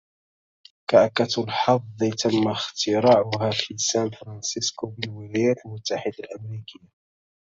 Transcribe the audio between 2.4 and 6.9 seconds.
اختراعها في سان فرانسيسكو بالولايات المتحدة الأمريكية.